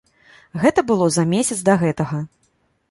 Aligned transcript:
Гэта 0.63 0.85
было 0.89 1.11
за 1.19 1.27
месяц 1.35 1.57
да 1.69 1.73
гэтага. 1.87 2.25